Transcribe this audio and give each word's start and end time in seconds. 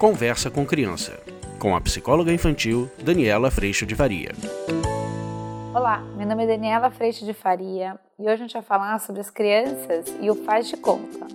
Conversa 0.00 0.50
com 0.50 0.64
Criança, 0.64 1.22
com 1.58 1.76
a 1.76 1.80
psicóloga 1.82 2.32
infantil 2.32 2.90
Daniela 3.04 3.50
Freixo 3.50 3.84
de 3.84 3.94
Faria. 3.94 4.30
Olá, 5.74 5.98
meu 6.16 6.26
nome 6.26 6.44
é 6.44 6.46
Daniela 6.46 6.90
Freixo 6.90 7.22
de 7.22 7.34
Faria 7.34 8.00
e 8.18 8.22
hoje 8.22 8.32
a 8.32 8.36
gente 8.36 8.54
vai 8.54 8.62
falar 8.62 8.98
sobre 8.98 9.20
as 9.20 9.28
crianças 9.28 10.06
e 10.18 10.30
o 10.30 10.34
faz 10.34 10.68
de 10.68 10.78
conta. 10.78 11.26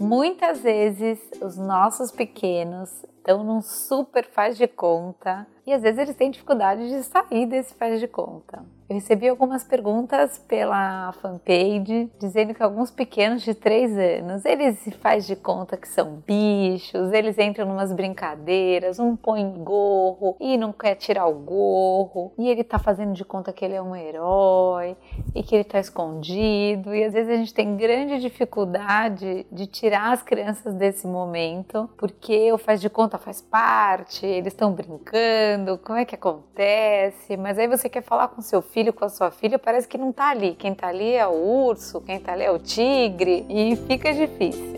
Muitas 0.00 0.62
vezes 0.62 1.18
os 1.42 1.58
nossos 1.58 2.10
pequenos 2.10 2.88
estão 3.18 3.44
num 3.44 3.60
super 3.60 4.24
faz 4.24 4.56
de 4.56 4.66
conta 4.66 5.46
e 5.68 5.72
às 5.74 5.82
vezes 5.82 5.98
eles 5.98 6.16
têm 6.16 6.30
dificuldade 6.30 6.88
de 6.88 7.02
sair 7.02 7.44
desse 7.44 7.74
faz 7.74 8.00
de 8.00 8.08
conta. 8.08 8.64
Eu 8.88 8.94
recebi 8.94 9.28
algumas 9.28 9.62
perguntas 9.62 10.38
pela 10.38 11.12
fanpage 11.20 12.10
dizendo 12.18 12.54
que 12.54 12.62
alguns 12.62 12.90
pequenos 12.90 13.42
de 13.42 13.52
3 13.52 13.98
anos, 13.98 14.46
eles 14.46 14.78
se 14.78 14.90
faz 14.90 15.26
de 15.26 15.36
conta 15.36 15.76
que 15.76 15.86
são 15.86 16.22
bichos, 16.26 17.12
eles 17.12 17.38
entram 17.38 17.66
numas 17.66 17.92
brincadeiras, 17.92 18.98
um 18.98 19.14
põe 19.14 19.46
gorro 19.62 20.36
e 20.40 20.56
não 20.56 20.72
quer 20.72 20.94
tirar 20.94 21.26
o 21.26 21.34
gorro, 21.34 22.32
e 22.38 22.48
ele 22.48 22.64
tá 22.64 22.78
fazendo 22.78 23.12
de 23.12 23.26
conta 23.26 23.52
que 23.52 23.62
ele 23.62 23.74
é 23.74 23.82
um 23.82 23.94
herói 23.94 24.96
e 25.34 25.42
que 25.42 25.54
ele 25.54 25.64
tá 25.64 25.78
escondido, 25.78 26.94
e 26.94 27.04
às 27.04 27.12
vezes 27.12 27.30
a 27.30 27.36
gente 27.36 27.52
tem 27.52 27.76
grande 27.76 28.18
dificuldade 28.18 29.46
de 29.52 29.66
tirar 29.66 30.12
as 30.12 30.22
crianças 30.22 30.72
desse 30.72 31.06
momento, 31.06 31.90
porque 31.98 32.50
o 32.54 32.56
faz 32.56 32.80
de 32.80 32.88
conta 32.88 33.18
faz 33.18 33.42
parte, 33.42 34.24
eles 34.24 34.54
estão 34.54 34.72
brincando, 34.72 35.57
como 35.78 35.98
é 35.98 36.04
que 36.04 36.14
acontece? 36.14 37.36
Mas 37.36 37.58
aí 37.58 37.66
você 37.66 37.88
quer 37.88 38.02
falar 38.02 38.28
com 38.28 38.40
seu 38.40 38.62
filho 38.62 38.92
com 38.92 39.04
a 39.04 39.08
sua 39.08 39.30
filha, 39.30 39.58
parece 39.58 39.88
que 39.88 39.98
não 39.98 40.12
tá 40.12 40.30
ali. 40.30 40.54
Quem 40.54 40.74
tá 40.74 40.88
ali 40.88 41.14
é 41.14 41.26
o 41.26 41.32
urso, 41.32 42.00
quem 42.00 42.18
tá 42.20 42.32
ali 42.32 42.44
é 42.44 42.50
o 42.50 42.58
tigre 42.58 43.46
e 43.48 43.76
fica 43.76 44.12
difícil. 44.12 44.77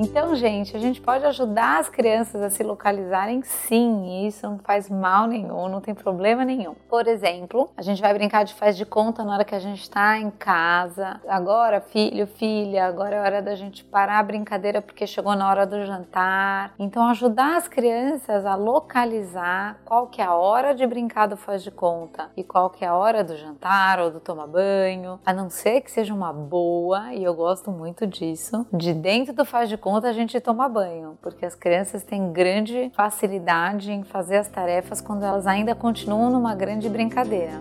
Então, 0.00 0.32
gente, 0.36 0.76
a 0.76 0.78
gente 0.78 1.00
pode 1.00 1.26
ajudar 1.26 1.80
as 1.80 1.88
crianças 1.88 2.40
a 2.40 2.48
se 2.48 2.62
localizarem 2.62 3.42
sim, 3.42 4.04
e 4.06 4.28
isso 4.28 4.48
não 4.48 4.56
faz 4.60 4.88
mal 4.88 5.26
nenhum, 5.26 5.68
não 5.68 5.80
tem 5.80 5.92
problema 5.92 6.44
nenhum. 6.44 6.76
Por 6.88 7.08
exemplo, 7.08 7.68
a 7.76 7.82
gente 7.82 8.00
vai 8.00 8.14
brincar 8.14 8.44
de 8.44 8.54
faz 8.54 8.76
de 8.76 8.86
conta 8.86 9.24
na 9.24 9.34
hora 9.34 9.44
que 9.44 9.56
a 9.56 9.58
gente 9.58 9.82
está 9.82 10.16
em 10.16 10.30
casa. 10.30 11.20
Agora, 11.26 11.80
filho, 11.80 12.28
filha, 12.28 12.86
agora 12.86 13.16
é 13.16 13.20
hora 13.20 13.42
da 13.42 13.56
gente 13.56 13.82
parar 13.82 14.20
a 14.20 14.22
brincadeira 14.22 14.80
porque 14.80 15.04
chegou 15.04 15.34
na 15.34 15.50
hora 15.50 15.66
do 15.66 15.84
jantar. 15.84 16.74
Então, 16.78 17.08
ajudar 17.08 17.56
as 17.56 17.66
crianças 17.66 18.46
a 18.46 18.54
localizar 18.54 19.80
qual 19.84 20.06
que 20.06 20.22
é 20.22 20.24
a 20.24 20.34
hora 20.36 20.76
de 20.76 20.86
brincar 20.86 21.26
do 21.26 21.36
faz 21.36 21.60
de 21.60 21.72
conta 21.72 22.30
e 22.36 22.44
qual 22.44 22.70
que 22.70 22.84
é 22.84 22.88
a 22.88 22.94
hora 22.94 23.24
do 23.24 23.36
jantar 23.36 23.98
ou 23.98 24.12
do 24.12 24.20
tomar 24.20 24.46
banho, 24.46 25.18
a 25.26 25.32
não 25.32 25.50
ser 25.50 25.80
que 25.80 25.90
seja 25.90 26.14
uma 26.14 26.32
boa, 26.32 27.12
e 27.12 27.24
eu 27.24 27.34
gosto 27.34 27.72
muito 27.72 28.06
disso, 28.06 28.64
de 28.72 28.94
dentro 28.94 29.34
do 29.34 29.44
faz 29.44 29.68
de 29.68 29.76
conta 29.76 29.87
conta 29.90 30.10
a 30.10 30.12
gente 30.12 30.38
toma 30.38 30.68
banho, 30.68 31.16
porque 31.22 31.46
as 31.46 31.54
crianças 31.54 32.02
têm 32.02 32.30
grande 32.30 32.92
facilidade 32.94 33.90
em 33.90 34.02
fazer 34.02 34.36
as 34.36 34.46
tarefas 34.46 35.00
quando 35.00 35.24
elas 35.24 35.46
ainda 35.46 35.74
continuam 35.74 36.28
numa 36.30 36.54
grande 36.54 36.90
brincadeira. 36.90 37.58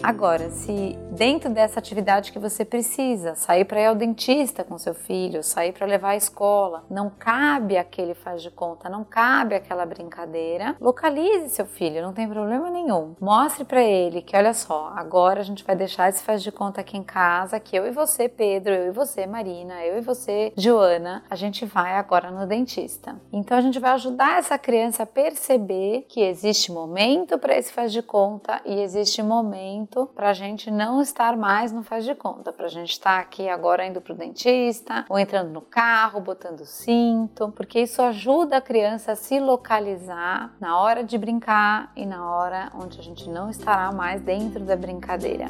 Agora, 0.00 0.48
se 0.50 0.96
dentro 1.12 1.50
dessa 1.50 1.78
atividade 1.78 2.32
que 2.32 2.38
você 2.38 2.64
precisa, 2.64 3.34
sair 3.34 3.66
para 3.66 3.80
ir 3.80 3.86
ao 3.86 3.94
dentista 3.94 4.64
com 4.64 4.78
seu 4.78 4.94
filho, 4.94 5.42
sair 5.42 5.72
para 5.72 5.86
levar 5.86 6.10
à 6.10 6.16
escola, 6.16 6.84
não 6.88 7.10
cabe 7.10 7.76
aquele 7.76 8.14
faz 8.14 8.42
de 8.42 8.50
conta, 8.50 8.88
não 8.88 9.04
cabe 9.04 9.54
aquela 9.54 9.84
brincadeira, 9.84 10.74
localize 10.80 11.50
seu 11.50 11.66
filho, 11.66 12.00
não 12.00 12.14
tem 12.14 12.26
problema 12.26 12.70
nenhum. 12.70 13.14
Mostre 13.20 13.62
para 13.62 13.82
ele 13.82 14.22
que 14.22 14.34
olha 14.34 14.54
só, 14.54 14.90
agora 14.96 15.40
a 15.40 15.44
gente 15.44 15.64
vai 15.64 15.76
deixar 15.76 16.08
esse 16.08 16.22
faz 16.22 16.42
de 16.42 16.50
conta 16.50 16.80
aqui 16.80 16.96
em 16.96 17.02
casa, 17.02 17.60
que 17.60 17.76
eu 17.76 17.86
e 17.86 17.90
você, 17.90 18.26
Pedro, 18.26 18.72
eu 18.72 18.88
e 18.88 18.90
você, 18.90 19.26
Marina, 19.26 19.84
eu 19.84 19.98
e 19.98 20.00
você, 20.00 20.50
Joana, 20.56 21.24
a 21.28 21.36
gente 21.36 21.66
vai 21.66 21.94
agora 21.96 22.30
no 22.30 22.46
dentista. 22.46 23.20
Então 23.30 23.58
a 23.58 23.60
gente 23.60 23.78
vai 23.78 23.90
ajudar 23.92 24.38
essa 24.38 24.56
criança 24.56 25.02
a 25.02 25.06
perceber 25.06 26.06
que 26.08 26.22
existe 26.22 26.72
momento 26.72 27.36
para 27.36 27.56
esse 27.58 27.70
faz 27.70 27.92
de 27.92 28.00
conta 28.00 28.62
e 28.64 28.80
existe 28.80 29.22
momento 29.22 30.08
para 30.14 30.30
a 30.30 30.32
gente 30.32 30.70
não 30.70 31.01
estar 31.02 31.36
mais 31.36 31.72
no 31.72 31.82
faz 31.82 32.04
de 32.04 32.14
conta, 32.14 32.52
para 32.52 32.66
a 32.66 32.70
gente 32.70 32.92
estar 32.92 33.16
tá 33.16 33.20
aqui 33.20 33.48
agora 33.48 33.86
indo 33.86 34.00
para 34.00 34.12
o 34.12 34.16
dentista 34.16 35.04
ou 35.08 35.18
entrando 35.18 35.50
no 35.50 35.60
carro, 35.60 36.20
botando 36.20 36.64
cinto, 36.64 37.52
porque 37.56 37.80
isso 37.80 38.00
ajuda 38.00 38.56
a 38.58 38.60
criança 38.60 39.12
a 39.12 39.16
se 39.16 39.38
localizar 39.38 40.54
na 40.60 40.80
hora 40.80 41.04
de 41.04 41.18
brincar 41.18 41.92
e 41.96 42.06
na 42.06 42.30
hora 42.30 42.70
onde 42.74 42.98
a 42.98 43.02
gente 43.02 43.28
não 43.28 43.50
estará 43.50 43.90
mais 43.92 44.20
dentro 44.20 44.64
da 44.64 44.76
brincadeira. 44.76 45.46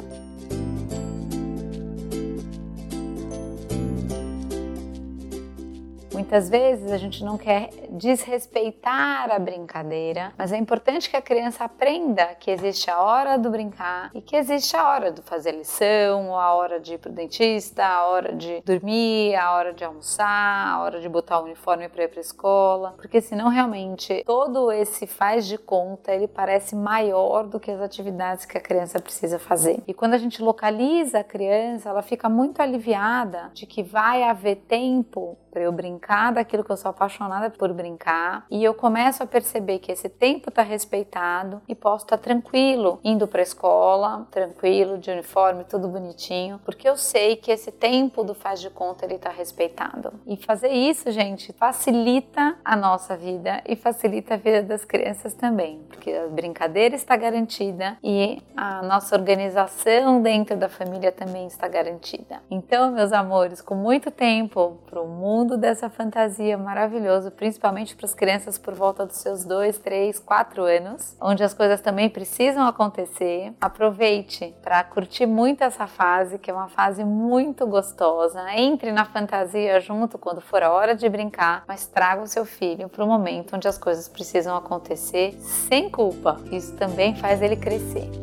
Muitas 6.13 6.47
vezes 6.47 6.91
a 6.91 6.97
gente 6.97 7.23
não 7.23 7.39
quer 7.39 7.71
desrespeitar 7.89 9.31
a 9.31 9.39
brincadeira, 9.39 10.31
mas 10.37 10.51
é 10.51 10.57
importante 10.57 11.09
que 11.09 11.17
a 11.17 11.21
criança 11.21 11.63
aprenda 11.63 12.35
que 12.39 12.51
existe 12.51 12.87
a 12.91 13.01
hora 13.01 13.35
do 13.35 13.49
brincar 13.49 14.11
e 14.13 14.21
que 14.21 14.35
existe 14.35 14.77
a 14.77 14.87
hora 14.87 15.11
de 15.11 15.23
fazer 15.23 15.53
lição, 15.53 16.37
a 16.39 16.53
hora 16.53 16.79
de 16.79 16.93
ir 16.93 16.97
pro 16.99 17.11
dentista, 17.11 17.83
a 17.83 18.05
hora 18.05 18.35
de 18.35 18.61
dormir, 18.61 19.35
a 19.35 19.53
hora 19.53 19.73
de 19.73 19.83
almoçar, 19.83 20.67
a 20.67 20.83
hora 20.83 21.01
de 21.01 21.09
botar 21.09 21.39
o 21.39 21.45
uniforme 21.45 21.89
para 21.89 22.03
ir 22.03 22.09
para 22.09 22.21
escola, 22.21 22.93
porque 22.95 23.19
senão 23.19 23.49
realmente 23.49 24.23
todo 24.23 24.71
esse 24.71 25.07
faz 25.07 25.47
de 25.47 25.57
conta 25.57 26.13
ele 26.13 26.27
parece 26.27 26.75
maior 26.75 27.47
do 27.47 27.59
que 27.59 27.71
as 27.71 27.81
atividades 27.81 28.45
que 28.45 28.55
a 28.57 28.61
criança 28.61 28.99
precisa 28.99 29.39
fazer. 29.39 29.81
E 29.87 29.93
quando 29.95 30.13
a 30.13 30.19
gente 30.19 30.43
localiza 30.43 31.19
a 31.19 31.23
criança, 31.23 31.89
ela 31.89 32.03
fica 32.03 32.29
muito 32.29 32.61
aliviada 32.61 33.49
de 33.51 33.65
que 33.65 33.81
vai 33.81 34.21
haver 34.21 34.57
tempo 34.67 35.35
para 35.49 35.63
eu 35.63 35.71
brincar 35.71 36.02
daquilo 36.33 36.63
que 36.63 36.71
eu 36.71 36.77
sou 36.77 36.91
apaixonada 36.91 37.49
por 37.49 37.71
brincar 37.73 38.45
e 38.51 38.63
eu 38.63 38.73
começo 38.73 39.23
a 39.23 39.25
perceber 39.25 39.79
que 39.79 39.91
esse 39.91 40.09
tempo 40.09 40.49
está 40.49 40.61
respeitado 40.61 41.61
e 41.67 41.73
posso 41.73 42.05
estar 42.05 42.17
tá 42.17 42.23
tranquilo 42.23 42.99
indo 43.03 43.27
para 43.27 43.41
a 43.41 43.43
escola, 43.43 44.27
tranquilo, 44.29 44.97
de 44.97 45.09
uniforme, 45.11 45.63
tudo 45.63 45.87
bonitinho, 45.87 46.59
porque 46.65 46.87
eu 46.87 46.97
sei 46.97 47.35
que 47.35 47.51
esse 47.51 47.71
tempo 47.71 48.23
do 48.23 48.33
faz 48.33 48.59
de 48.59 48.69
conta 48.69 49.05
ele 49.05 49.15
está 49.15 49.29
respeitado. 49.29 50.13
E 50.27 50.35
fazer 50.37 50.69
isso, 50.69 51.11
gente, 51.11 51.53
facilita 51.53 52.57
a 52.63 52.75
nossa 52.75 53.15
vida 53.15 53.61
e 53.65 53.75
facilita 53.75 54.33
a 54.33 54.37
vida 54.37 54.61
das 54.61 54.83
crianças 54.83 55.33
também, 55.33 55.79
porque 55.87 56.11
a 56.11 56.27
brincadeira 56.27 56.95
está 56.95 57.15
garantida 57.15 57.97
e 58.03 58.41
a 58.55 58.81
nossa 58.81 59.15
organização 59.15 60.21
dentro 60.21 60.57
da 60.57 60.67
família 60.67 61.11
também 61.11 61.47
está 61.47 61.67
garantida. 61.67 62.41
Então, 62.49 62.91
meus 62.91 63.13
amores, 63.13 63.61
com 63.61 63.75
muito 63.75 64.11
tempo 64.11 64.77
para 64.89 65.01
o 65.01 65.07
mundo 65.07 65.57
dessa 65.57 65.89
fantasia 65.93 66.57
maravilhoso, 66.57 67.31
principalmente 67.31 67.95
para 67.95 68.05
as 68.05 68.13
crianças 68.13 68.57
por 68.57 68.73
volta 68.73 69.05
dos 69.05 69.17
seus 69.17 69.45
2, 69.45 69.77
3, 69.77 70.19
4 70.19 70.63
anos, 70.63 71.15
onde 71.21 71.43
as 71.43 71.53
coisas 71.53 71.79
também 71.79 72.09
precisam 72.09 72.67
acontecer. 72.67 73.53
Aproveite 73.61 74.53
para 74.61 74.83
curtir 74.83 75.25
muito 75.25 75.63
essa 75.63 75.87
fase, 75.87 76.37
que 76.37 76.51
é 76.51 76.53
uma 76.53 76.67
fase 76.67 77.03
muito 77.03 77.65
gostosa. 77.65 78.41
Entre 78.55 78.91
na 78.91 79.05
fantasia 79.05 79.79
junto 79.79 80.17
quando 80.17 80.41
for 80.41 80.63
a 80.63 80.71
hora 80.71 80.95
de 80.95 81.07
brincar, 81.07 81.63
mas 81.67 81.87
traga 81.87 82.21
o 82.21 82.27
seu 82.27 82.45
filho 82.45 82.89
para 82.89 83.03
o 83.03 83.07
momento 83.07 83.55
onde 83.55 83.67
as 83.67 83.77
coisas 83.77 84.07
precisam 84.07 84.55
acontecer 84.55 85.33
sem 85.39 85.89
culpa. 85.89 86.39
Isso 86.51 86.75
também 86.75 87.15
faz 87.15 87.41
ele 87.41 87.55
crescer. 87.55 88.22